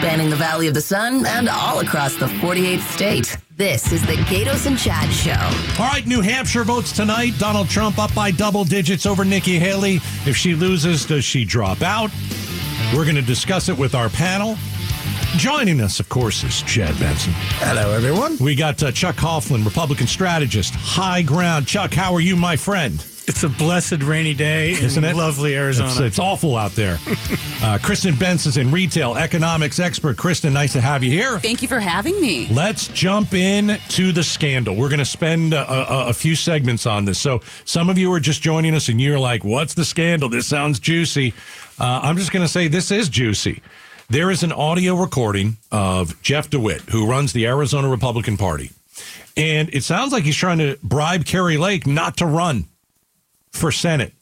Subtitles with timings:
[0.00, 3.36] spanning the Valley of the Sun and all across the 48th state.
[3.50, 5.82] This is the Gaydos and Chad Show.
[5.82, 7.32] All right, New Hampshire votes tonight.
[7.36, 9.96] Donald Trump up by double digits over Nikki Haley.
[10.24, 12.10] If she loses, does she drop out?
[12.94, 14.56] We're going to discuss it with our panel.
[15.36, 17.34] Joining us, of course, is Chad Benson.
[17.58, 18.38] Hello, everyone.
[18.38, 21.66] We got uh, Chuck Coughlin, Republican strategist, high ground.
[21.66, 23.04] Chuck, how are you, my friend?
[23.30, 25.16] It's a blessed rainy day, Isn't in it?
[25.16, 25.88] Lovely Arizona.
[25.88, 26.98] It's, it's awful out there.
[27.62, 30.16] uh, Kristen Benson's in retail economics expert.
[30.16, 31.38] Kristen, nice to have you here.
[31.38, 32.48] Thank you for having me.
[32.48, 34.74] Let's jump in to the scandal.
[34.74, 37.20] We're going to spend a, a, a few segments on this.
[37.20, 40.28] So, some of you are just joining us and you're like, what's the scandal?
[40.28, 41.32] This sounds juicy.
[41.78, 43.62] Uh, I'm just going to say this is juicy.
[44.08, 48.72] There is an audio recording of Jeff DeWitt, who runs the Arizona Republican Party.
[49.36, 52.66] And it sounds like he's trying to bribe Kari Lake not to run
[53.50, 54.12] for Senate.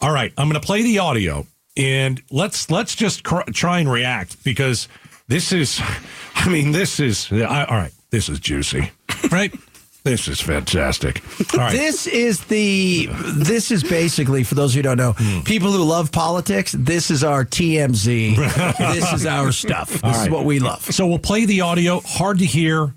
[0.00, 1.46] All right, I'm going to play the audio
[1.76, 4.88] and let's let's just cr- try and react because
[5.28, 5.80] this is,
[6.34, 7.92] I mean, this is I, all right.
[8.10, 8.90] This is juicy,
[9.30, 9.54] right?
[10.04, 11.22] this is fantastic.
[11.54, 13.08] All right, This is the.
[13.36, 15.40] This is basically for those who don't know, Hmm.
[15.42, 16.72] people who love politics.
[16.76, 18.36] This is our TMZ.
[18.94, 19.88] this is our stuff.
[20.02, 20.82] This is what we love.
[20.82, 22.00] so we'll play the audio.
[22.00, 22.92] Hard to hear.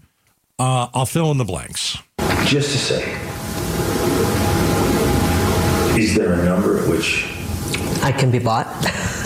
[0.60, 1.98] Uh, I'll fill in the blanks.
[2.46, 3.25] Just to say,
[6.16, 7.26] is there a number at which
[8.02, 8.68] I can be bought.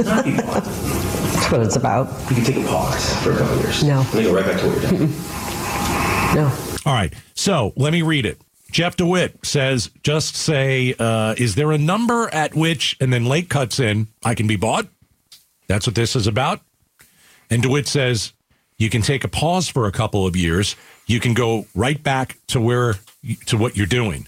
[0.03, 0.63] not be bought?
[0.63, 2.07] That's what it's about.
[2.31, 3.83] You can take a pause for a couple of years.
[3.83, 3.99] No.
[3.99, 5.13] And then go right back to what you're doing.
[6.35, 6.45] No.
[6.85, 7.11] All right.
[7.33, 8.39] So let me read it.
[8.71, 13.49] Jeff DeWitt says, just say, uh, is there a number at which, and then Lake
[13.49, 14.85] cuts in, I can be bought?
[15.67, 16.61] That's what this is about.
[17.49, 18.33] And DeWitt says,
[18.77, 20.75] you can take a pause for a couple of years.
[21.07, 22.97] You can go right back to where,
[23.47, 24.27] to what you're doing.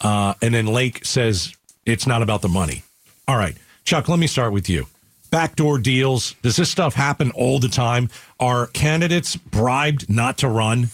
[0.00, 1.54] Uh, and then Lake says,
[1.84, 2.82] it's not about the money.
[3.26, 3.56] All right.
[3.84, 4.86] Chuck, let me start with you.
[5.30, 6.34] Backdoor deals.
[6.42, 8.10] Does this stuff happen all the time?
[8.38, 10.90] Are candidates bribed not to run?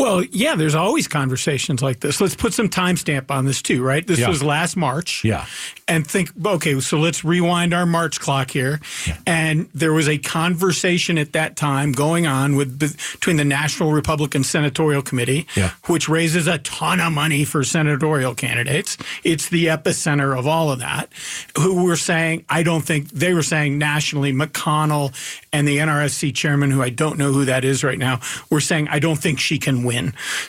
[0.00, 2.20] Well, yeah, there's always conversations like this.
[2.20, 4.06] Let's put some timestamp on this too, right?
[4.06, 4.28] This Yeah.
[4.28, 5.22] was last March.
[5.24, 5.44] Yeah.
[5.86, 8.80] And think, okay, so let's rewind our March clock here.
[9.06, 9.16] Yeah.
[9.26, 14.42] And there was a conversation at that time going on with between the National Republican
[14.44, 15.70] Senatorial Committee, Yeah.
[15.86, 18.96] which raises a ton of money for senatorial candidates.
[19.24, 21.10] It's the epicenter of all of that.
[21.58, 25.12] Who were saying, I don't think they were saying nationally, McConnell
[25.52, 28.88] and the NRSC chairman, who I don't know who that is right now, were saying,
[28.88, 29.89] I don't think she can win.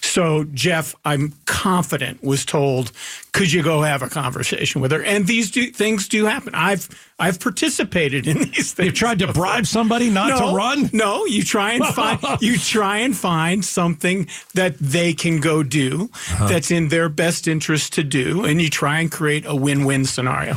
[0.01, 2.91] So Jeff, I'm confident, was told,
[3.33, 5.03] could you go have a conversation with her?
[5.03, 6.53] And these do, things do happen.
[6.55, 6.87] I've
[7.19, 8.85] I've participated in these things.
[8.87, 10.89] You've tried to bribe somebody not no, to run?
[10.93, 16.09] No, you try and find you try and find something that they can go do
[16.13, 16.47] Uh-huh.
[16.47, 20.53] that's in their best interest to do, and you try and create a win-win scenario.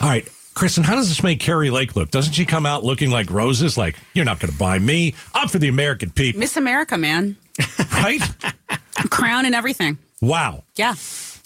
[0.00, 0.28] All right.
[0.54, 2.10] Kristen, how does this make Kari Lake look?
[2.10, 3.78] Doesn't she come out looking like roses?
[3.78, 5.14] Like, you're not going to buy me.
[5.32, 7.36] I'm for the American people, Miss America, man.
[8.02, 8.20] right?
[9.10, 9.98] Crown and everything.
[10.20, 10.64] wow.
[10.76, 10.94] Yeah.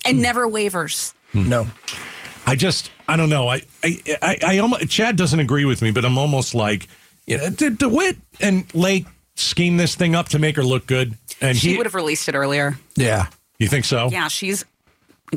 [0.04, 0.22] And hmm.
[0.22, 1.14] never wavers.
[1.32, 1.48] Hmm.
[1.48, 1.66] No.
[2.46, 3.48] I just, I don't know.
[3.48, 6.88] I, I, I, I almost, Chad doesn't agree with me, but I'm almost like,
[7.26, 11.16] you know, did DeWitt and Lake scheme this thing up to make her look good?
[11.40, 12.76] And She he, would have released it earlier.
[12.96, 13.26] Yeah.
[13.58, 14.08] you think so?
[14.10, 14.64] Yeah, she's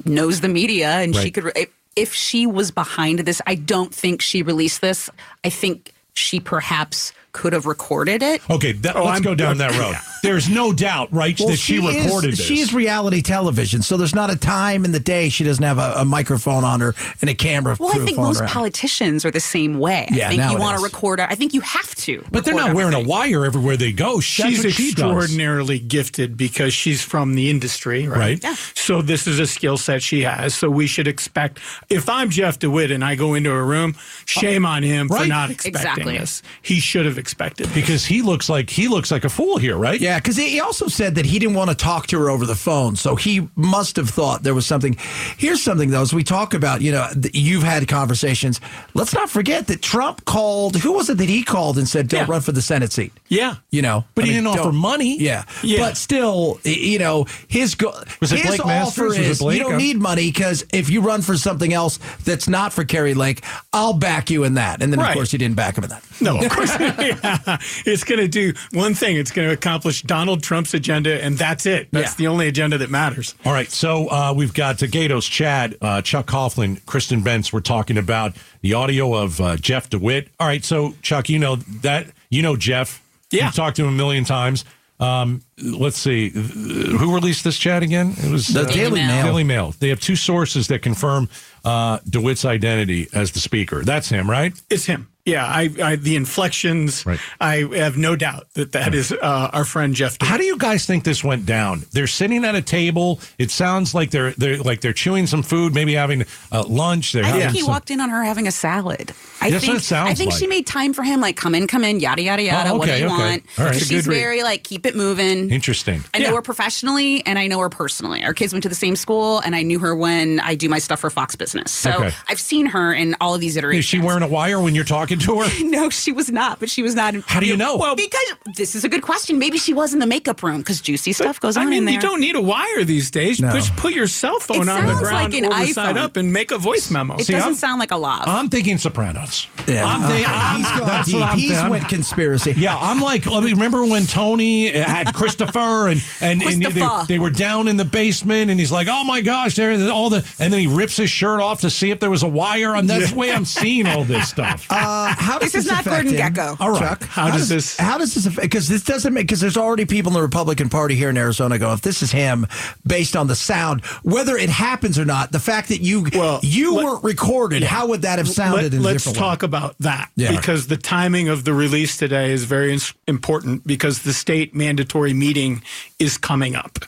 [0.04, 4.22] knows the media and she could re- if she was behind this, I don't think
[4.22, 5.10] she released this.
[5.44, 8.42] I think she perhaps could have recorded it.
[8.50, 9.96] Okay, that, oh, let's I'm- go down that road.
[10.24, 12.48] There's no doubt, right, that she, recorded is, this.
[12.48, 15.98] She's reality television, so there's not a time in the day she doesn't have a,
[15.98, 17.78] a microphone on her and a camera.
[17.80, 18.50] Well, I think most around.
[18.50, 20.08] politicians are the same way.
[20.12, 21.28] Yeah, I think you want to record it.
[21.30, 22.24] I think you have to.
[22.32, 24.20] but they're record not wearing a wire everywhere they go.
[24.20, 28.18] She's what she extraordinarily gifted because she's from the industry, right?
[28.18, 28.44] Right.
[28.44, 28.56] Yeah.
[28.74, 30.56] So this is a skill set she has.
[30.56, 31.60] So we should expect.
[31.90, 33.96] If I'm Jeff DeWitt and I go into a room,
[34.26, 35.22] shame uh, on him Right.
[35.22, 36.18] for not expecting Exactly.
[36.18, 36.42] this.
[36.64, 37.74] He should have expected.
[37.74, 40.00] Because he looks like he looks like a fool here, right?
[40.00, 42.54] Yeah, because he also said that he didn't want to talk to her over the
[42.56, 44.96] phone, so he must have thought there was something.
[45.38, 48.62] Here's something though, as we talk about, you know, you've had conversations.
[48.94, 50.76] Let's not forget that Trump called.
[50.78, 52.32] Who was it that he called and said, "Don't Yeah.
[52.32, 53.12] run for the Senate seat"?
[53.28, 53.56] Yeah.
[53.72, 55.18] You know, But I he mean, didn't offer money.
[55.20, 55.44] Yeah.
[55.64, 55.80] Yeah.
[55.80, 58.88] but still, you know, his go- Was it his Blake Masters?
[59.00, 59.58] offer Was it is Blake?
[59.58, 63.14] you don't need money because if you run for something else that's not for Kari
[63.16, 63.44] Lake,
[63.74, 64.82] I'll back you in that.
[64.84, 66.04] And then of course he didn't back him in that.
[66.22, 66.72] No, of course.
[67.24, 67.58] yeah.
[67.86, 69.16] It's going to do one thing.
[69.18, 71.88] It's going to accomplish Donald Trump's agenda, and that's it.
[71.92, 72.18] That's Yeah.
[72.18, 73.36] the only agenda that matters.
[73.46, 77.52] All right, so uh, we've got uh, Gaydos, Chad, uh, Chuck Coughlin, Kristen Bentz.
[77.54, 80.30] We're talking about the audio of uh, Jeff DeWitt.
[80.40, 83.02] All right, so Chuck, you know that you know Jeff.
[83.32, 83.46] Yeah.
[83.46, 84.66] You've talked to him a million times.
[84.98, 88.14] Um, let's see, who released this chat again?
[88.18, 89.08] It was The uh, Daily Mail.
[89.08, 89.26] Mail.
[89.26, 89.76] Daily Mail.
[89.80, 91.28] They have two sources that confirm
[91.66, 93.84] uh, DeWitt's identity as the speaker.
[93.84, 94.54] That's him, right?
[94.70, 95.10] It's him.
[95.26, 97.04] Yeah, I, I the inflections.
[97.06, 97.20] Right.
[97.42, 100.18] I have no doubt that that is uh, our friend Jeff.
[100.22, 101.82] How do you guys think this went down?
[101.94, 103.20] They're sitting at a table.
[103.40, 107.12] It sounds like they're they're like they're chewing some food, maybe having uh, lunch.
[107.14, 109.14] They're I having think he some- walked in on her having a salad.
[109.42, 110.40] I That's think what it sounds I think like.
[110.40, 112.70] she made time for him, like come in, come in, yada yada yada.
[112.70, 113.08] Oh, what do you okay.
[113.08, 113.44] want?
[113.58, 113.76] All right.
[113.76, 114.18] She's good read.
[114.20, 115.50] very like keep it moving.
[115.50, 116.04] Interesting.
[116.14, 116.36] I know Yeah.
[116.36, 118.24] her professionally and I know her personally.
[118.24, 120.80] Our kids went to the same school and I knew her when I do my
[120.80, 121.72] stuff for Fox Business.
[121.72, 122.12] So Okay.
[122.28, 123.86] I've seen her in all of these iterations.
[123.86, 125.50] Is she wearing a wire when you're talking to her?
[125.76, 127.16] No, she was not, but she was not.
[127.28, 127.76] How do you know?
[127.78, 128.22] Well, because
[128.56, 129.40] this is a good question.
[129.40, 131.86] Maybe she was in the makeup room because juicy stuff goes I on mean, in
[131.86, 131.96] there.
[131.96, 133.40] you don't need a wire these days.
[133.42, 133.52] No.
[133.52, 136.16] Just put your cell phone It on the ground like an or the side up
[136.18, 137.16] and make a voice memo.
[137.18, 138.24] it See, doesn't I'm- sound like a laugh.
[138.28, 139.48] I'm thinking Sopranos.
[139.68, 141.16] Yeah, I'm uh, thi- I'm- he's gone that's deep.
[141.20, 141.70] what I'm He's thinking.
[141.70, 142.54] went conspiracy.
[142.58, 147.20] Yeah, I'm like, I mean, remember when Tony had Christopher and and, and they, they
[147.20, 150.54] were down in the basement and he's like, oh my gosh, there all the and
[150.54, 152.76] then he rips his shirt off to see if there was a wire.
[152.76, 154.66] And that's the way I'm seeing all this stuff.
[154.70, 156.34] Uh, Uh, how does This is not affect Gordon him?
[156.34, 156.58] Gekko.
[156.60, 156.80] All right.
[156.80, 158.42] Chuck, how does this- How does this affect?
[158.42, 159.28] Because this doesn't make.
[159.28, 162.12] Because there's already people in the Republican Party here in Arizona go, if this is
[162.12, 162.48] him,
[162.86, 166.76] based on the sound, whether it happens or not, the fact that you Well, you
[166.76, 168.74] let- weren't recorded, how would that have sounded?
[168.74, 170.32] in a Let, us different talk about that Yeah.
[170.32, 175.62] because the timing of the release today is very important because the state mandatory meeting
[176.00, 176.80] is coming up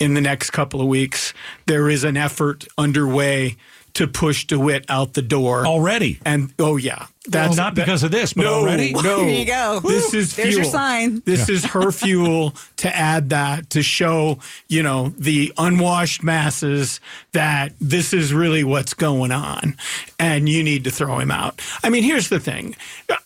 [0.00, 1.32] in the next couple of weeks.
[1.66, 3.56] There is an effort underway
[3.94, 6.18] to push DeWitt out the door Already.
[6.24, 8.92] And oh yeah, that's not because of this, but no, already?
[8.92, 9.80] No, There you go.
[9.80, 10.18] This Woo.
[10.18, 11.22] is There's your sign.
[11.24, 17.00] This is her fuel to add that to show you know the unwashed masses
[17.32, 19.76] that this is really what's going on,
[20.18, 21.60] and you need to throw him out.
[21.84, 22.74] I mean, here's the thing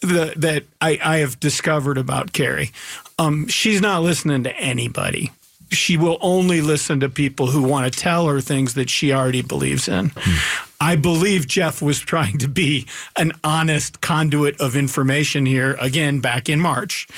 [0.01, 2.73] the, that I, I have discovered about Kari.
[3.19, 5.33] Um, she's not listening to anybody.
[5.77, 9.43] She will only listen to people who want to tell her things that she already
[9.43, 10.13] believes in.
[10.81, 12.87] I believe Jeff was trying to be
[13.17, 17.09] an honest conduit of information here again back in March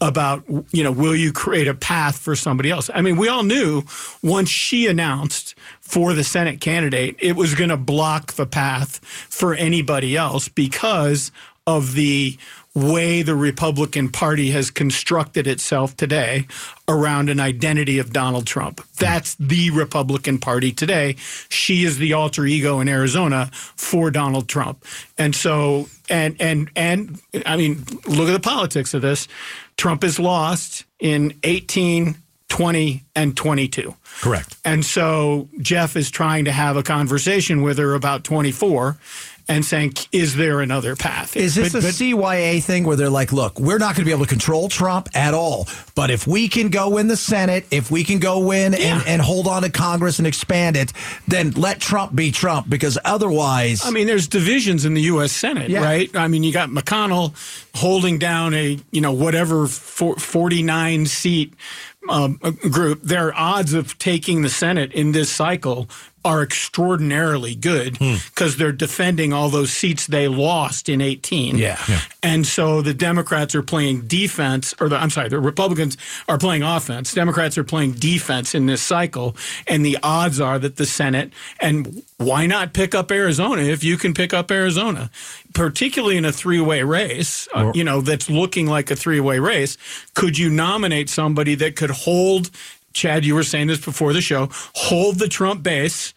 [0.00, 2.90] about you know will you create a path for somebody else?
[2.92, 3.84] I mean, we all knew
[4.22, 9.54] once she announced for the Senate candidate, it was going to block the path for
[9.54, 11.32] anybody else because
[11.66, 12.36] of the
[12.76, 16.46] way the Republican Party has constructed itself today
[16.86, 18.86] around an identity of Donald Trump.
[18.98, 21.16] That's the Republican Party today.
[21.48, 24.84] She is the alter ego in Arizona for Donald Trump.
[25.16, 29.26] And so and and and I mean, look at the politics of this.
[29.78, 32.18] Trump is lost in 18
[32.48, 33.94] 20 and 22.
[34.20, 34.56] Correct.
[34.64, 38.96] And so Jeff is trying to have a conversation with her about 24
[39.48, 41.36] and saying, is there another path?
[41.36, 44.04] Is this But- a but- CYA thing where they're like, look, we're not going to
[44.04, 47.64] be able to control Trump at all, but if we can go in the Senate,
[47.70, 48.98] if we can go win Yeah.
[48.98, 50.92] and, and hold on to Congress and expand it,
[51.28, 53.82] then let Trump be Trump because otherwise.
[53.84, 55.30] I mean, there's divisions in the U.S.
[55.32, 55.84] Senate, Yeah.
[55.84, 56.14] right?
[56.16, 57.32] I mean, you got McConnell
[57.74, 61.54] holding down a, you know, whatever for- 49 seat
[62.08, 62.34] um,
[62.70, 63.02] group.
[63.02, 65.88] Their odds of taking the Senate in this cycle
[66.26, 68.16] are extraordinarily good Hmm.
[68.34, 71.56] because they're defending all those seats they lost in 18.
[71.56, 71.78] Yeah.
[71.88, 72.00] Yeah.
[72.22, 75.96] And so the Democrats are playing defense, or the, I'm sorry, the Republicans
[76.28, 77.14] are playing offense.
[77.14, 79.36] Democrats are playing defense in this cycle.
[79.68, 83.96] And the odds are that the Senate, and why not pick up Arizona if you
[83.96, 85.10] can pick up Arizona,
[85.54, 89.38] particularly in a three way race, uh, you know, that's looking like a three way
[89.38, 89.78] race?
[90.14, 92.50] Could you nominate somebody that could hold,
[92.96, 96.14] Chad, you were saying this before the show, hold the Trump base,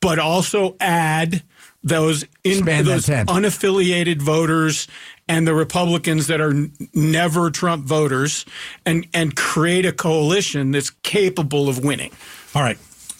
[0.00, 1.42] but also add
[1.84, 4.86] those in those unaffiliated voters
[5.28, 8.44] and the Republicans that are n- never Trump voters
[8.86, 12.12] and and create a coalition that's capable of winning.
[12.54, 12.78] All right.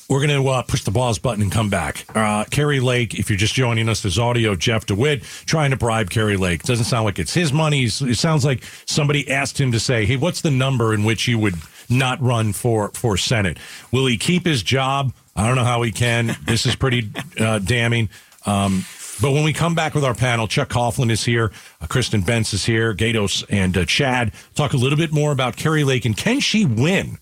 [0.09, 2.04] We're going to uh, push the pause button and come back.
[2.14, 5.76] Uh, Kari Lake, if you're just joining us, there's audio of Jeff DeWitt trying to
[5.78, 6.64] bribe Kari Lake.
[6.64, 7.85] Doesn't sound like it's his money.
[7.85, 11.38] It sounds like somebody asked him to say, hey, what's the number in which you
[11.38, 11.54] would
[11.92, 13.58] not run for, for Senate?
[13.92, 15.12] Will he keep his job?
[15.37, 16.37] I don't know how he can.
[16.44, 18.08] This is pretty uh, damning.
[18.44, 18.84] Um,
[19.20, 22.52] but when we come back with our panel, Chuck Coughlin is here, uh, Kristen Bentz
[22.52, 26.16] is here, Gaydos and uh, Chad talk a little bit more about Kari Lake and
[26.16, 27.18] can she win?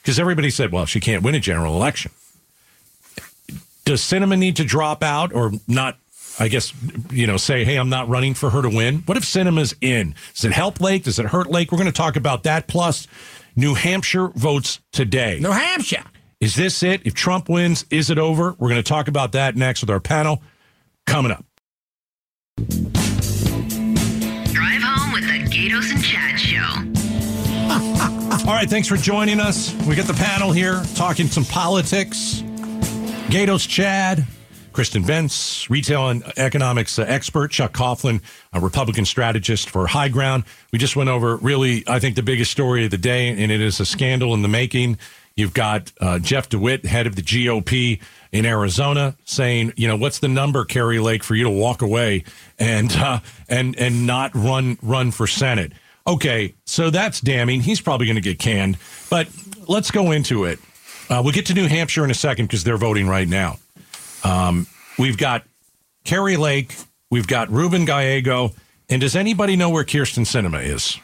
[0.00, 2.10] Because everybody said, well, she can't win a general election.
[3.84, 5.98] Does Sinema need to drop out or not?
[6.38, 6.72] I guess,
[7.10, 9.00] you know, say, hey, I'm not running for her to win.
[9.00, 10.14] What if Sinema's in?
[10.34, 11.04] Does it help Lake?
[11.04, 11.70] Does it hurt Lake?
[11.70, 12.68] We're going to talk about that.
[12.68, 13.06] Plus,
[13.54, 15.38] New Hampshire votes today.
[15.40, 16.04] New Hampshire.
[16.40, 17.02] Is this it?
[17.04, 18.56] If Trump wins, is it over?
[18.58, 20.42] We're going to talk about that next with our panel
[21.06, 21.44] coming up.
[22.56, 22.82] Drive
[24.82, 26.92] home with the Gaydos and Chad Show.
[28.48, 29.72] All right, thanks for joining us.
[29.86, 32.42] We got the panel here talking some politics.
[33.28, 34.26] Gaydos Chad,
[34.72, 38.20] Kristen Bentz, retail and economics uh, expert, Chuck Coughlin,
[38.52, 40.44] a Republican strategist for High Ground.
[40.72, 43.60] We just went over really, I think, the biggest story of the day, and it
[43.60, 44.98] is a scandal in the making.
[45.36, 48.00] You've got uh, Jeff DeWitt, head of the GOP
[48.32, 52.24] in Arizona, saying, you know, what's the number, Kari Lake, for you to walk away
[52.58, 55.72] and uh, and and not run run for Senate?
[56.06, 57.60] Okay, so that's damning.
[57.60, 58.76] He's probably going to get canned.
[59.08, 59.28] But
[59.68, 60.58] let's go into it.
[61.08, 63.58] Uh, we'll get to New Hampshire in a second because they're voting right now.
[64.24, 64.66] Um,
[64.98, 65.44] we've got
[66.04, 66.74] Kari Lake,
[67.10, 68.52] we've got Ruben Gallego,
[68.88, 70.98] and does anybody know where Kyrsten Sinema is?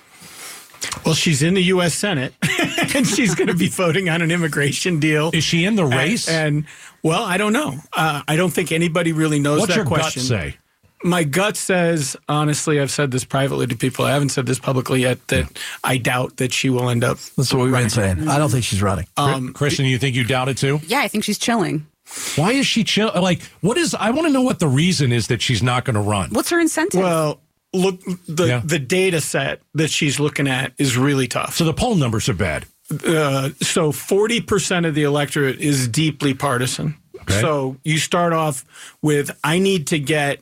[1.05, 1.95] Well, she's in the U.S.
[1.95, 2.35] Senate,
[2.95, 5.31] and she's going to be voting on an immigration deal.
[5.33, 6.29] Is she in the race?
[6.29, 6.67] And, and
[7.03, 7.77] well, I don't know.
[7.93, 10.23] Uh, I don't think anybody really knows What's that your question.
[10.23, 10.57] gut say?
[11.05, 14.05] My gut says, honestly, I've said this privately to people.
[14.05, 15.25] I haven't said this publicly yet.
[15.29, 15.47] That
[15.85, 17.19] I doubt that she will end up.
[17.37, 18.29] That's what we've been saying.
[18.29, 19.07] I don't think she's running.
[19.17, 20.81] Um, Kristen, you think you doubt it too?
[20.87, 21.87] Yeah, I think she's chilling.
[22.37, 23.11] Why is she chill?
[23.15, 23.95] Like, what is?
[23.95, 26.31] I want to know what the reason is that she's not going to run.
[26.31, 27.01] What's her incentive?
[27.01, 27.41] well,
[27.73, 28.63] look, the Yeah.
[28.65, 31.55] the data set that she's looking at is really tough.
[31.57, 32.65] So the poll numbers are bad.
[33.07, 36.97] uh, so 40% of the electorate is deeply partisan.
[37.23, 37.41] Okay.
[37.41, 38.65] So you start off
[39.03, 40.41] with, I need to get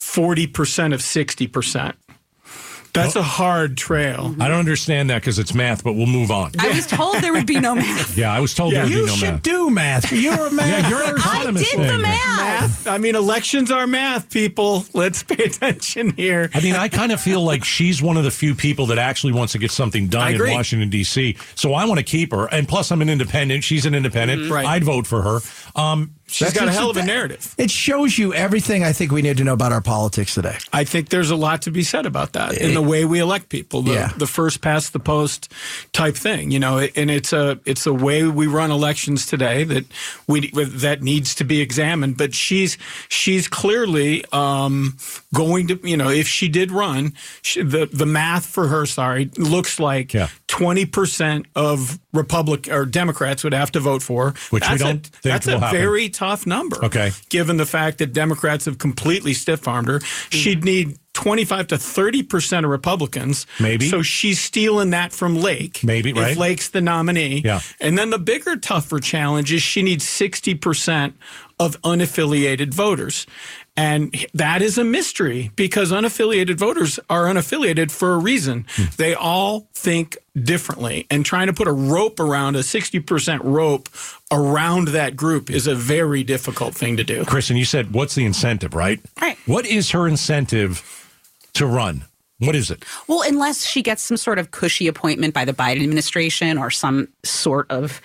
[0.00, 1.94] 40% of 60%.
[2.94, 4.34] That's a hard trail.
[4.40, 6.52] I don't understand that because it's math, but we'll move on.
[6.58, 8.16] I was told there would be no math.
[8.24, 9.20] Yeah, I was told there would you be no math.
[9.20, 9.42] You should math.
[9.42, 10.12] do math.
[10.12, 10.68] You're a math.
[10.84, 11.70] Yeah, you're an I economist.
[11.72, 12.02] did the thing.
[12.02, 12.60] math.
[12.84, 12.86] Math.
[12.86, 14.84] I mean, elections are math, people.
[14.94, 16.50] Let's pay attention here.
[16.54, 19.32] I mean, I kind of feel like she's one of the few people that actually
[19.32, 20.52] wants to get something I done in agree.
[20.52, 21.36] Washington D.C.
[21.56, 23.64] So I want to keep her, and plus I'm an independent.
[23.64, 24.42] She's an independent.
[24.42, 24.52] Mm-hmm.
[24.52, 24.66] Right.
[24.66, 25.40] I'd vote for her.
[25.74, 27.54] Um, She's That's got a hell of a narrative.
[27.58, 30.56] It shows you everything I think we need to know about our politics today.
[30.72, 33.50] I think there's a lot to be said about that in the way we elect
[33.50, 33.82] people.
[33.82, 34.12] The, Yeah.
[34.16, 35.52] the first past the post
[35.92, 39.84] type thing, you know, and it's a it's a way we run elections today that
[40.26, 42.16] we that needs to be examined.
[42.16, 44.96] But she's she's clearly um,
[45.34, 47.12] going to, you know, if she did run,
[47.42, 50.28] she, the the math for her, sorry, looks like Yeah.
[50.46, 54.34] twenty percent of Republic or Democrats would have to vote for, her.
[54.50, 55.78] Which we that's don't a, think that's will a happen.
[55.78, 56.84] very tough number.
[56.84, 57.10] Okay.
[57.28, 60.36] Given the fact that Democrats have completely stiff armed her, mm-hmm.
[60.36, 63.46] she'd need 25 to 30% of Republicans.
[63.60, 63.88] Maybe.
[63.88, 65.82] So she's stealing that from Lake.
[65.84, 66.36] Maybe, if right.
[66.36, 67.40] Lake's the nominee.
[67.44, 67.60] Yeah.
[67.80, 71.14] And then the bigger, tougher challenge is she needs 60%
[71.60, 73.26] of unaffiliated voters.
[73.76, 78.66] And that is a mystery because unaffiliated voters are unaffiliated for a reason.
[78.70, 78.84] Hmm.
[78.96, 81.06] They all think differently.
[81.10, 83.88] And trying to put a rope around a 60% rope
[84.30, 87.24] around that group is a very difficult thing to do.
[87.24, 89.00] Kristen, you said what's the incentive, right?
[89.20, 89.36] Right.
[89.46, 91.10] What is her incentive
[91.54, 92.04] to run?
[92.38, 92.84] What is it?
[93.06, 97.08] Well, unless she gets some sort of cushy appointment by the Biden administration or some
[97.22, 98.00] sort of,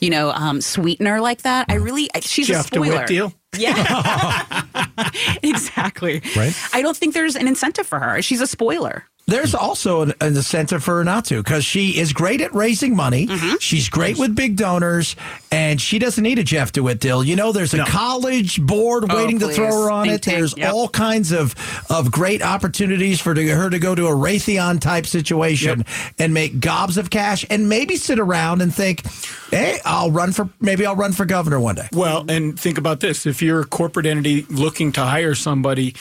[0.00, 2.90] you know, um, sweetener like that, I really, I- she's Jeff a spoiler.
[2.92, 3.32] DeWitt deal?
[3.58, 4.62] Yeah,
[5.42, 6.22] exactly.
[6.36, 6.54] Right.
[6.72, 8.22] I don't think there's an incentive for her.
[8.22, 9.04] She's a spoiler.
[9.28, 9.58] There's hmm.
[9.58, 13.26] also an, an incentive for her not to because she is great at raising money.
[13.26, 13.56] Mm-hmm.
[13.58, 15.16] She's great with big donors,
[15.50, 17.24] and she doesn't need a Jeff DeWitt deal.
[17.24, 20.30] You know, there's a college board Oh, waiting to throw her on Think it.
[20.30, 20.72] There's Yep.
[20.72, 21.54] all kinds of
[21.90, 25.84] of great opportunities for to, her to go to a Raytheon type situation
[26.18, 29.02] and make gobs of cash, and maybe sit around and think,
[29.50, 33.00] "Hey, I'll run for maybe I'll run for governor one day." Well, and think about
[33.00, 35.94] this: if you're a corporate entity looking to hire somebody,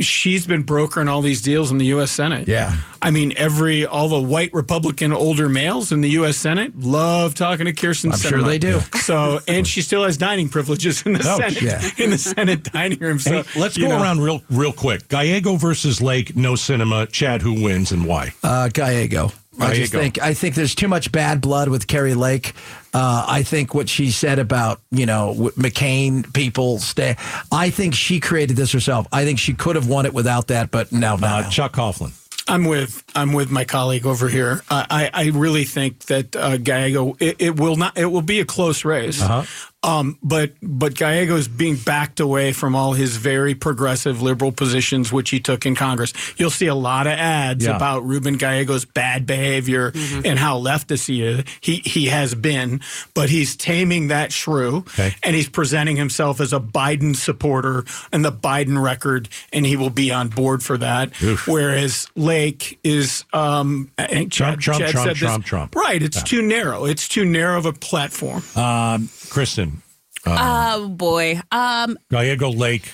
[0.00, 2.10] she's been brokering all these deals in the U.S.
[2.10, 2.48] Senate.
[2.48, 2.76] Yeah.
[3.02, 6.36] I mean, every all the white Republican older males in the U.S.
[6.36, 8.12] Senate love talking to Kyrsten.
[8.12, 8.80] I'm sure they do.
[9.00, 11.82] So, and she still has dining privileges in the Oh, Senate yeah.
[11.98, 13.18] in the Senate dining room.
[13.18, 15.08] So Hey, let's go know, around real real quick.
[15.08, 17.10] Gallego versus Lake, no Sinema.
[17.10, 18.32] Chad, who wins and why?
[18.42, 19.30] Uh, Gallego.
[19.58, 20.02] I just Gallego.
[20.04, 22.52] think I think there's too much bad blood with Kari Lake.
[22.92, 27.16] Uh, I think what she said about you know McCain people stay.
[27.50, 29.06] I think she created this herself.
[29.12, 31.26] I think she could have won it without that, but no, no.
[31.26, 31.50] Uh.
[31.50, 32.12] Chuck Coughlin.
[32.48, 34.62] I'm with I'm with my colleague over here.
[34.70, 38.40] I I, I really think that uh, Gallego it, it will not it will be
[38.40, 39.20] a close race.
[39.20, 39.44] Uh-huh.
[39.82, 45.12] Um, but but Gallego is being backed away from all his very progressive liberal positions,
[45.12, 46.12] which he took in Congress.
[46.38, 47.76] You'll see a lot of ads Yeah.
[47.76, 49.92] about Ruben Gallego's bad behavior
[50.24, 51.44] and how leftist he is.
[51.60, 52.80] He he has been,
[53.14, 55.14] but he's taming that shrew, Okay.
[55.22, 59.90] and he's presenting himself as a Biden supporter and the Biden record, and he will
[59.90, 61.14] be on board for that.
[61.46, 65.76] Whereas Lake is, um, I Trump, Chad- Trump, Chad Trump, said this- Trump, Trump.
[65.76, 66.86] Right, it's too narrow.
[66.86, 68.42] It's too narrow of a platform.
[68.56, 69.82] Um, Kristen,
[70.28, 71.40] Oh boy.
[71.52, 72.92] Um, Gallego Lake.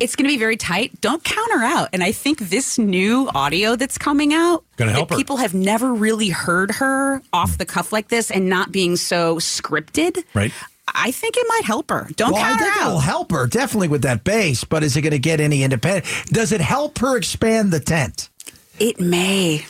[0.00, 0.98] it's going to be very tight.
[1.02, 1.90] Don't count her out.
[1.92, 5.18] And I think this new audio that's coming out, Gonna help that her.
[5.18, 9.36] people have never really heard her off the cuff like this and not being so
[9.36, 10.24] scripted.
[10.32, 10.52] Right.
[10.92, 12.08] I think it might help her.
[12.16, 14.96] Don't Well, I count think her it'll help her definitely with that base, but is
[14.96, 16.06] it going to get any independent?
[16.28, 18.30] Does it help her expand the tent?
[18.78, 19.66] It may.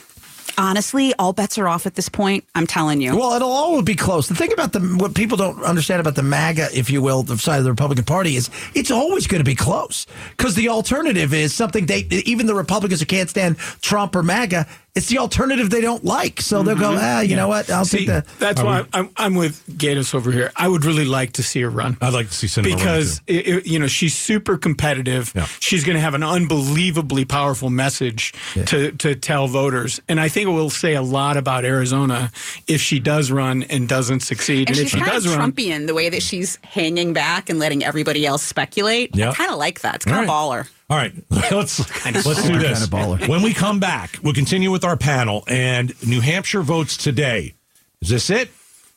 [0.57, 2.45] Honestly, all bets are off at this point.
[2.55, 3.15] I'm telling you.
[3.15, 4.27] Well, it'll always be close.
[4.27, 7.37] The thing about the what people don't understand about the MAGA, if you will, the
[7.37, 11.33] side of the Republican Party is it's always going to be close because the alternative
[11.33, 14.67] is something they even the Republicans who can't stand Trump or MAGA.
[14.93, 17.69] It's the alternative they don't like, so they'll go, ah, you know what?
[17.69, 18.25] I'll See, take the.
[18.39, 20.51] that's why I'm, I'm with Gaydos over here.
[20.57, 21.97] I would really like to see her run.
[22.01, 23.23] I'd like to see Sinema run, because too.
[23.33, 25.31] it, it- you know she's super competitive.
[25.33, 25.45] Yeah.
[25.61, 28.33] She's going to have an unbelievably powerful message
[28.65, 32.29] to to tell voters, and I think it will say a lot about Arizona
[32.67, 34.67] if she does run and doesn't succeed.
[34.69, 37.49] and if she's she kind of does run, Trumpian the way that she's hanging back
[37.49, 39.15] and letting everybody else speculate.
[39.15, 39.29] Yeah.
[39.29, 39.95] I kind of like that.
[39.95, 40.65] It's kind All of right.
[40.67, 40.71] baller.
[40.91, 42.85] All right, let's let's do this.
[42.89, 43.25] Kinda.
[43.27, 45.45] When we come back, we'll continue with our panel.
[45.47, 47.53] And New Hampshire votes today.
[48.01, 48.49] Is this it?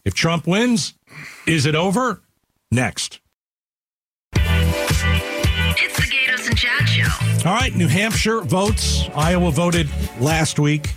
[0.04, 0.94] If Trump wins,
[1.46, 2.20] is it over?
[2.72, 3.20] Next.
[4.34, 7.48] It's the Gaydos and Chad Show.
[7.48, 9.08] All right, New Hampshire votes.
[9.14, 10.92] Iowa voted last week.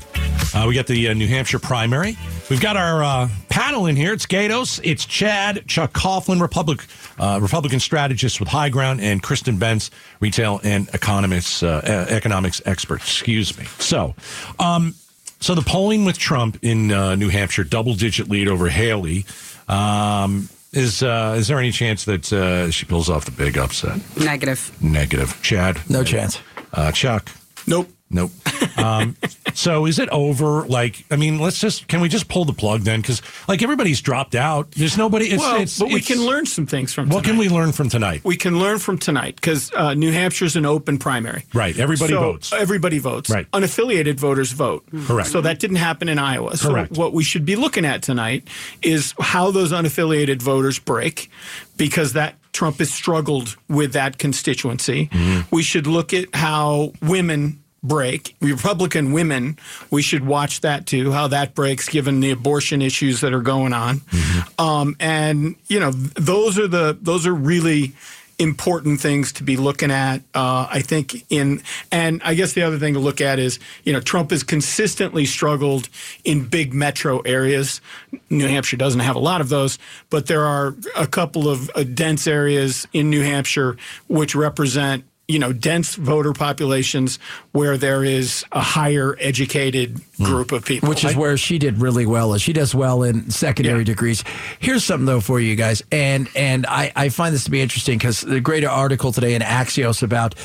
[0.55, 2.17] Uh, we got the uh, New Hampshire primary.
[2.49, 4.13] We've got our uh, panel in here.
[4.13, 6.85] It's Gaydos, it's Chad, Chuck Coughlin, Republic,
[7.19, 13.01] uh, Republican strategist with High Ground, and Kristen Benz, retail and economics uh, economics expert.
[13.01, 13.65] Excuse me.
[13.79, 14.15] So,
[14.59, 14.95] um,
[15.41, 19.25] so the polling with Trump in uh, New Hampshire, double digit lead over Haley.
[19.67, 23.99] Um, is uh, is there any chance that uh, she pulls off the big upset?
[24.17, 24.71] Negative.
[24.81, 25.37] Negative.
[25.41, 25.81] Chad.
[25.89, 26.39] No chance.
[26.71, 27.29] Uh, Chuck.
[27.67, 27.89] nope.
[28.09, 28.31] Nope.
[28.77, 29.17] Um,
[29.53, 30.65] so is it over?
[30.67, 33.01] Like, I mean, let's just can we just pull the plug then?
[33.01, 34.71] Because like everybody's dropped out.
[34.71, 35.25] There's nobody.
[35.25, 37.09] It's, well, it's, but we it's- can learn some things from.
[37.09, 37.31] What tonight.
[37.31, 38.23] can we learn from tonight?
[38.23, 41.43] We can learn from tonight because uh, New Hampshire's an open primary.
[41.53, 42.53] Right, everybody So, votes.
[42.53, 43.29] Everybody votes.
[43.29, 43.49] Right.
[43.51, 44.85] Unaffiliated voters vote.
[45.05, 45.29] Correct.
[45.29, 46.55] So that didn't happen in Iowa.
[46.55, 46.91] So Correct.
[46.93, 48.47] what we should be looking at tonight
[48.83, 51.29] is how those unaffiliated voters break,
[51.75, 55.07] because that Trump has struggled with that constituency.
[55.07, 55.55] Mm-hmm.
[55.55, 58.35] We should look at how women break.
[58.41, 59.57] Republican women
[59.91, 63.73] we should watch that too how that breaks given the abortion issues that are going
[63.73, 63.99] on.
[63.99, 64.61] Mm-hmm.
[64.61, 67.93] um, and you know those are the those are really
[68.39, 71.61] important things to be looking at uh, i think in
[71.91, 75.25] and i guess the other thing to look at is you know trump has consistently
[75.25, 75.89] struggled
[76.23, 77.81] in big metro areas.
[78.29, 79.79] New hampshire doesn't have a lot of those
[80.11, 83.75] but there are a couple of uh, dense areas in new hampshire
[84.07, 87.19] which represent you know, dense voter populations
[87.51, 90.23] where there is a higher educated hmm.
[90.23, 90.87] group of people.
[90.87, 92.33] Which is where she did really well.
[92.33, 93.85] Is she does well in secondary Yeah.
[93.85, 94.23] degrees.
[94.59, 97.97] Here's something though for you guys, and and I I find this to be interesting
[97.97, 100.35] because the great article today in Axios about.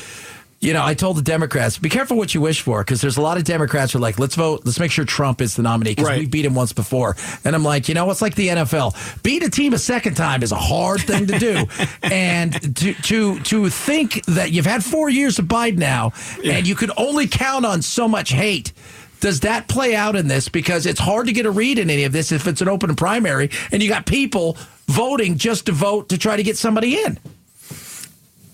[0.63, 3.21] You know, I told the Democrats, be careful what you wish for, because there's a
[3.21, 5.91] lot of Democrats who are like, let's vote, let's make sure Trump is the nominee,
[5.91, 6.19] because Right.
[6.19, 7.17] we beat him once before.
[7.43, 8.95] And I'm like, you know, it's like the NFL.
[9.23, 11.65] Beat a team a second time is a hard thing to do.
[12.03, 16.13] and to to to think that you've had four years of Biden now,
[16.45, 18.71] and you could only count on so much hate.
[19.19, 20.47] Does that play out in this?
[20.47, 22.95] Because it's hard to get a read in any of this if it's an open
[22.95, 27.17] primary and you got people voting just to vote to try to get somebody in.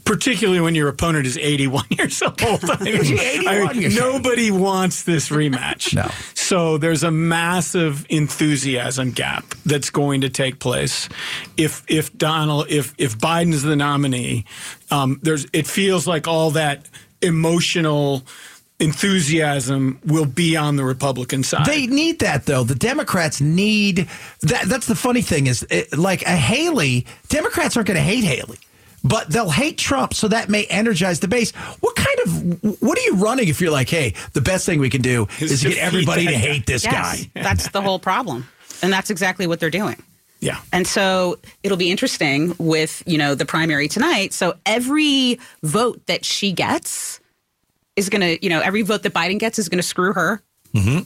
[0.09, 2.39] Particularly when your opponent is 81 years old.
[2.41, 4.23] I mean, 81 I mean, years old.
[4.23, 5.93] nobody wants this rematch.
[5.93, 6.09] No.
[6.33, 11.07] So there's a massive enthusiasm gap that's going to take place
[11.57, 14.45] if if Donald if if Biden's the nominee.
[14.89, 16.89] Um, there's it feels like all that
[17.21, 18.23] emotional
[18.79, 21.67] enthusiasm will be on the Republican side.
[21.67, 22.63] They need that though.
[22.63, 24.07] The Democrats need
[24.41, 24.65] that.
[24.65, 28.57] That's the funny thing is, it, like a Haley, Democrats aren't going to hate Haley,
[29.03, 31.51] but they'll hate Trump, so that may energize the base.
[31.81, 34.89] What kind of what are you running if you're like, hey, the best thing we
[34.89, 37.31] can do Is is to get everybody to hate this Yes, guy?
[37.43, 38.47] that's the whole problem.
[38.81, 40.01] And that's exactly what they're doing.
[40.39, 40.59] yeah.
[40.71, 44.31] And so it'll be interesting with, you know, the primary tonight.
[44.33, 47.19] So every vote that she gets
[47.97, 50.41] is going to, you know, every vote that Biden gets is going to screw her.
[50.73, 50.99] Mm-hmm.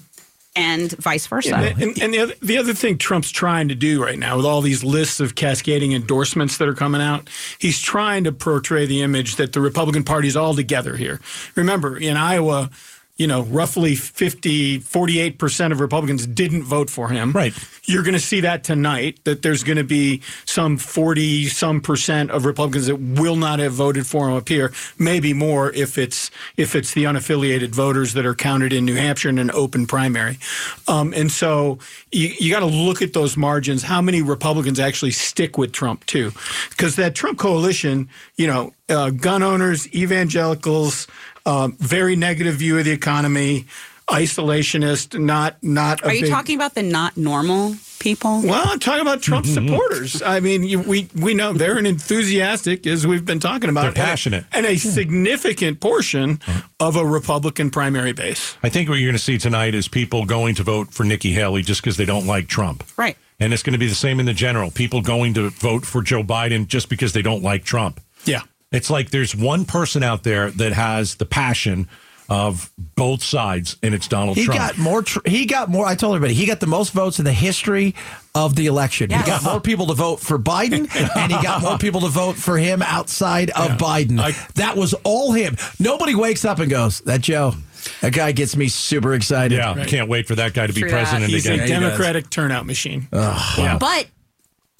[0.55, 1.55] And vice versa.
[1.55, 4.45] And, and, and the, other, the other thing Trump's trying to do right now, with
[4.45, 9.01] all these lists of cascading endorsements that are coming out, he's trying to portray the
[9.01, 11.19] image that the Republican Party is all together here.
[11.55, 12.69] Remember, in Iowa,
[13.15, 17.31] you know, roughly 50, 48% of Republicans didn't vote for him.
[17.31, 17.53] Right.
[17.83, 22.31] You're going to see that tonight, that there's going to be some 40 some percent
[22.31, 26.31] of Republicans that will not have voted for him up here, maybe more if it's
[26.57, 30.39] if it's the unaffiliated voters that are counted in New Hampshire in an open primary.
[30.87, 31.77] Um, and so
[32.11, 33.83] you, you got to look at those margins.
[33.83, 36.31] How many Republicans actually stick with Trump too?
[36.69, 41.07] Because that Trump coalition, you know, uh, gun owners, evangelicals,
[41.45, 43.65] um, very negative view of the economy,
[44.07, 46.01] isolationist, not not.
[46.01, 48.41] a Are you big- talking about the not normal people?
[48.43, 49.67] Well, I'm talking about Trump Mm-hmm.
[49.67, 50.21] supporters.
[50.21, 53.81] I mean, you, we we know they're an enthusiastic, as we've been talking about.
[53.81, 54.45] They're and a- passionate.
[54.51, 56.39] and a significant portion
[56.79, 58.57] of a Republican primary base.
[58.63, 61.31] I think what you're going to see tonight is people going to vote for Nikki
[61.33, 62.83] Haley just because they don't like Trump.
[62.97, 63.17] Right.
[63.39, 64.71] And it's going to be the same in the general.
[64.71, 67.99] People going to vote for Joe Biden just because they don't like Trump.
[68.25, 68.41] Yeah.
[68.73, 71.87] It's like there's one person out there that has the passion
[72.29, 74.51] of both sides, and it's Donald Trump.
[74.53, 74.75] He Trump.
[74.75, 75.01] got more.
[75.03, 75.85] Tr- he got more.
[75.85, 77.93] I told everybody he got the most votes in the history
[78.33, 79.09] of the election.
[79.11, 82.35] He got more people to vote for Biden, and he got more people to vote
[82.37, 84.19] for him outside of Biden.
[84.19, 85.57] I- that was all him.
[85.79, 87.55] Nobody wakes up and goes, "That Joe,
[88.01, 90.81] that guy gets me super excited." yeah, I can't wait for that guy to be
[90.81, 90.95] True that.
[91.03, 91.59] president He's again.
[91.59, 93.09] a Democratic turnout machine.
[93.11, 93.77] yeah.
[93.79, 94.07] But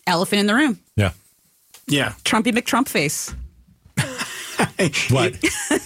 [0.07, 1.11] elephant in the room, yeah.
[1.87, 2.13] yeah.
[2.23, 3.35] Trumpy McTrump face.
[5.09, 5.33] What?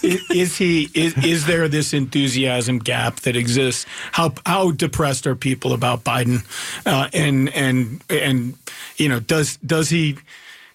[0.02, 5.34] is, is he is, is there this enthusiasm gap that exists how how depressed are
[5.34, 6.44] people about biden
[6.86, 8.54] uh, and and and
[8.96, 10.16] you know does does he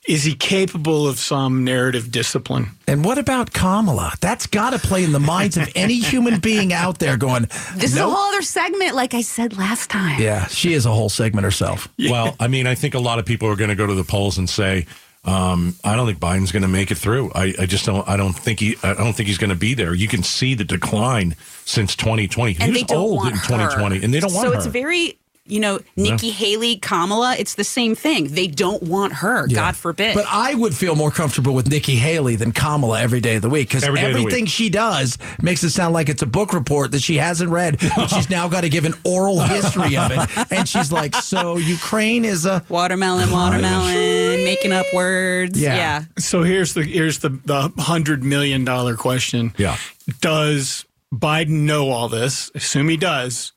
[0.05, 4.13] is he capable of some narrative discipline And what about Kamala?
[4.19, 7.15] That's got to play in the minds of any human being out there.
[7.15, 7.43] Going,
[7.75, 10.19] This is a whole other segment, like I said last time.
[10.21, 11.87] Yeah, she is a whole segment herself.
[11.97, 14.03] Well, I mean, I think a lot of people are going to go to the
[14.03, 14.85] polls and say,
[15.25, 18.07] um, "I don't think Biden's going to make it through." I, I just don't.
[18.07, 18.77] I don't think he.
[18.83, 19.93] I don't think he's going to be there.
[19.93, 22.53] You can see the decline since 2020.
[22.53, 24.03] He and was old in 2020, her.
[24.03, 24.57] and they don't want so her.
[24.57, 29.45] it's very you know nikki haley kamala it's the same thing they don't want her
[29.47, 33.35] god forbid But I would feel more comfortable with Nikki Haley than Kamala every day
[33.35, 34.49] of the week because Every day everything week.
[34.49, 37.77] she does makes it sound like it's a book report that she hasn't read.
[37.95, 40.51] But she's now got to give an oral history of it.
[40.51, 42.63] And she's like, So Ukraine is a.
[42.69, 45.75] watermelon watermelon making up words Yeah.
[45.75, 49.77] yeah, so here's the here's the the hundred million dollar question Yeah.
[50.21, 53.52] does biden know all this assume he does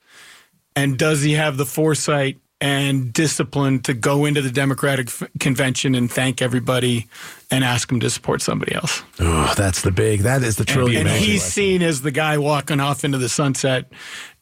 [0.77, 5.95] and does he have the foresight and discipline to go into the democratic f- convention
[5.95, 7.07] and thank everybody
[7.51, 11.01] and ask them to support somebody else Oh, that's the big, that is the trillion.
[11.03, 13.91] and dollar he's seen as the guy walking off into the sunset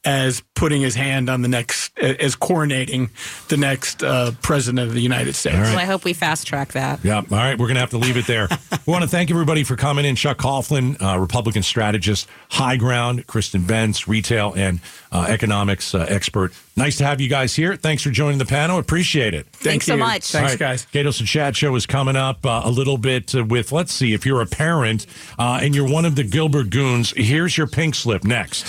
[0.05, 3.09] as putting his hand on the next as coronating
[3.49, 6.99] the next uh, president of the united states so i hope we fast track that
[7.03, 7.17] Yeah.
[7.17, 7.57] All right.
[7.57, 8.47] We're going to have to leave it there.
[8.85, 10.15] we want to thank everybody for coming in.
[10.15, 14.79] Chuck Coughlin, uh, Republican strategist, High Ground, Kristen Benz, retail and
[15.11, 16.53] uh, economics uh, expert.
[16.75, 17.75] Nice to have you guys here.
[17.75, 18.79] Thanks for joining the panel.
[18.79, 19.45] Appreciate it.
[19.53, 20.23] Thanks so much.
[20.31, 20.59] thanks All right.
[20.59, 23.93] guys Gaydos and Chad show is coming up uh, a little bit uh, with, let's
[23.93, 25.05] see, if you're a parent
[25.37, 28.65] uh, and you're one of the Gilbert Goons, here's your pink slip next.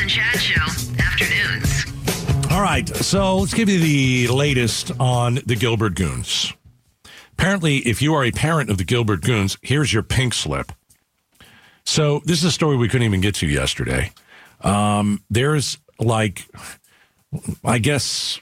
[0.00, 0.62] The and Chad Show,
[0.98, 2.50] afternoons.
[2.50, 6.54] All right, so let's give you the latest on the Gilbert Goons.
[7.34, 10.72] Apparently, if you are a parent of the Gilbert Goons, here's your pink slip.
[11.84, 14.10] So, this is a story we couldn't even get to yesterday.
[14.62, 16.46] Um, there's like,
[17.62, 18.40] I guess,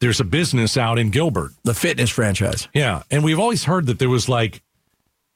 [0.00, 1.52] there's a business out in Gilbert.
[1.64, 2.66] the fitness franchise.
[2.72, 3.02] Yeah.
[3.10, 4.62] And we've always heard that there was like,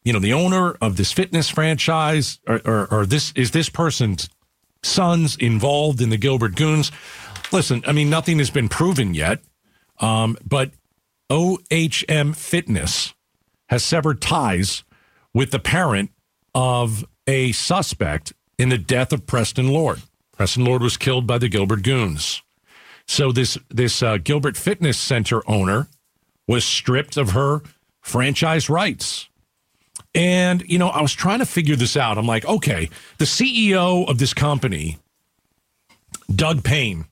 [0.03, 4.31] you know, the owner of this fitness franchise or, or, or this is this person's
[4.87, 6.91] sons involved in the Gilbert Goons.
[7.53, 9.41] Listen, I mean, nothing has been proven yet,
[10.01, 10.71] um, but
[11.31, 13.15] OHM Fitness
[13.69, 14.85] has severed ties
[15.35, 16.11] with the parent
[16.55, 20.03] of a suspect in the death of Preston Lord.
[20.33, 22.43] Preston Lord was killed by the Gilbert Goons.
[23.07, 25.89] So this this uh, Gilbert Fitness Center owner
[26.49, 27.63] was stripped of her
[28.01, 29.29] franchise rights.
[30.17, 32.17] And, you know, I was trying to figure this out.
[32.17, 34.97] I'm like, okay, the CEO of this company,
[36.35, 37.05] Doug Payne,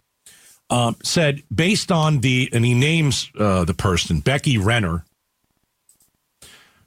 [0.70, 5.04] um, said based on the, and he names uh, the person, Becky Renner,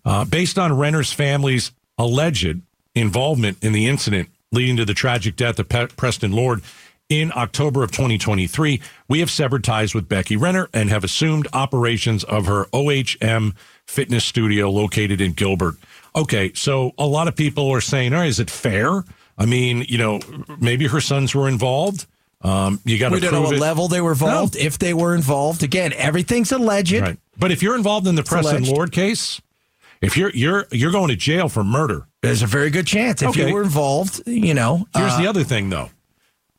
[0.04, 2.62] uh, based on Renner's family's alleged
[2.96, 6.64] involvement in the incident leading to the tragic death of Pe- Preston Lord
[7.10, 12.24] in October of 2023, we have severed ties with Becky Renner and have assumed operations
[12.26, 15.76] of her OHM fitness studio located in Gilbert.
[16.18, 19.04] Okay, so a lot of people are saying, all right, is it fair?
[19.38, 20.20] I mean, you know,
[20.60, 22.08] maybe her sons were involved.
[22.42, 23.60] Um, you got to We don't prove know what it.
[23.60, 25.62] level they were involved, if they were involved.
[25.64, 27.00] Again, everything's alleged.
[27.00, 27.18] Right.
[27.38, 28.72] But if you're involved in the Preston alleged.
[28.72, 29.40] Lord case,
[30.02, 32.08] if you're you're you're going to jail for murder.
[32.22, 33.48] There's a very good chance if Okay.
[33.48, 34.88] you were involved, you know.
[34.96, 35.90] Here's uh, the other thing, though.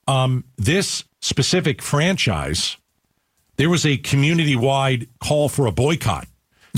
[0.06, 2.76] Um, this specific franchise,
[3.56, 6.26] there was a community-wide call for a boycott.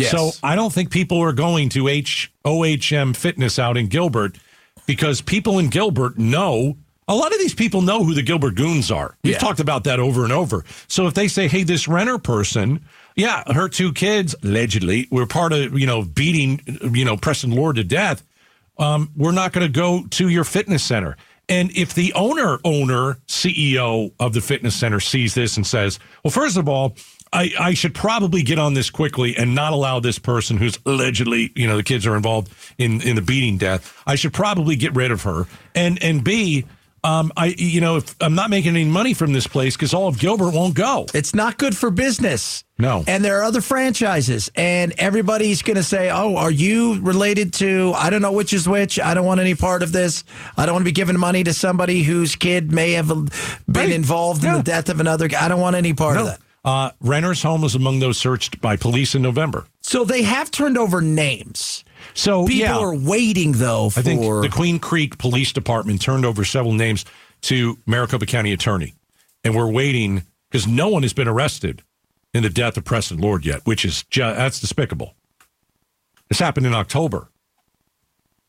[0.01, 0.11] Yes.
[0.11, 4.39] So I don't think people are going to H OHM Fitness out in Gilbert
[4.87, 6.77] because people in Gilbert know
[7.09, 9.17] a lot of these people know who the Gilbert Goons are.
[9.25, 9.39] We've Yeah.
[9.39, 10.65] talked about that over and over.
[10.87, 12.85] So if they say, hey, this Renner person,
[13.17, 16.61] yeah, her two kids allegedly were part of, you know, beating,
[16.93, 18.23] you know, Preston Lord to death,
[18.79, 21.17] um, we're not going to go to your fitness center.
[21.49, 26.31] And if the owner, owner, CEO of the fitness center sees this and says, well,
[26.31, 26.95] first of all,
[27.33, 31.53] I, I should probably get on this quickly and not allow this person who's allegedly,
[31.55, 33.97] you know, the kids are involved in, in the beating death.
[34.07, 35.47] I should probably get rid of her.
[35.75, 36.65] And and B,
[37.05, 40.09] um, I you know, if I'm not making any money from this place because all
[40.09, 41.07] of Gilbert won't go.
[41.15, 42.65] It's not good for business.
[42.79, 43.05] No.
[43.07, 47.93] And there are other franchises, and everybody's going to say, Oh, are you related to,
[47.95, 48.99] I don't know which is which.
[48.99, 50.25] I don't want any part of this.
[50.57, 53.29] I don't want to be giving money to somebody whose kid may have been
[53.69, 53.91] Right.
[53.93, 55.29] involved in the death of another.
[55.29, 55.45] guy.
[55.45, 56.41] I don't want any part of that.
[56.65, 59.67] Uh, Renner's home was among those searched by police in November.
[59.81, 61.85] So they have turned over names.
[62.15, 62.79] So People yeah.
[62.79, 64.01] are waiting, though, for.
[64.01, 67.05] I think the Queen Creek Police Department turned over several names
[67.43, 68.95] to Maricopa County Attorney,
[69.45, 71.83] and we're waiting because no one has been arrested
[72.35, 75.15] in the death of Preston Lord yet, which is that's despicable.
[76.29, 77.29] This happened in October.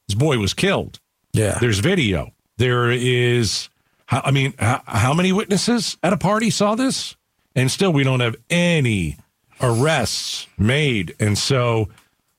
[0.08, 1.00] This boy was killed.
[1.34, 1.58] yeah.
[1.60, 2.32] There's video.
[2.58, 3.69] There is,
[4.10, 7.15] I mean, how, how many witnesses at a party saw this?
[7.56, 9.18] And still, we don't have any
[9.62, 11.16] arrests made.
[11.20, 11.90] And so,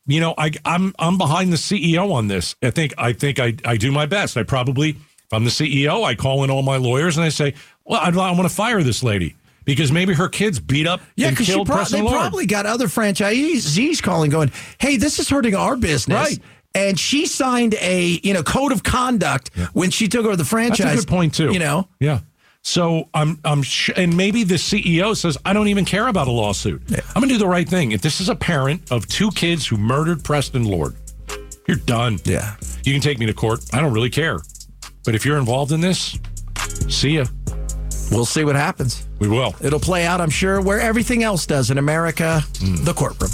[0.07, 2.57] you know, I, I'm I'm behind the CEO on this.
[2.62, 4.37] I think I think I, I do my best.
[4.37, 7.55] I probably, if I'm the CEO, I call in all my lawyers and I say,
[7.85, 11.29] well, I, I want to fire this lady because maybe her kids beat up Yeah,
[11.29, 12.14] and because killed pro- they Lord.
[12.14, 16.38] probably got other franchisees calling, going, "Hey, this is hurting our business." Right.
[16.75, 20.79] And she signed a you know code of conduct when she took over the franchise.
[20.87, 21.53] That's a good point too.
[21.53, 22.20] You know, yeah.
[22.64, 26.31] So I'm I'm sh- and maybe the CEO says I don't even care about a
[26.31, 26.81] lawsuit.
[26.90, 27.92] I'm gonna do the right thing.
[27.92, 30.94] If this is a parent of two kids who murdered Preston Lord,
[31.66, 32.18] you're done.
[32.25, 32.55] Yeah.
[32.85, 33.64] You can take me to court.
[33.72, 34.38] I don't really care.
[35.05, 36.18] But if you're involved in this,
[36.88, 37.25] see ya.
[38.12, 39.07] we'll see what happens.
[39.18, 39.55] We will.
[39.61, 42.85] It'll play out, I'm sure, where everything else does in America, Hmm.
[42.85, 43.31] the courtroom.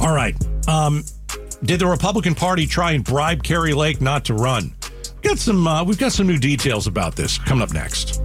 [0.00, 0.34] All right.
[0.68, 1.04] Um,
[1.62, 4.72] did the Republican Party try and bribe Kari Lake not to run?
[5.22, 5.66] Got some.
[5.66, 8.20] Uh, we've got some new details about this coming up next.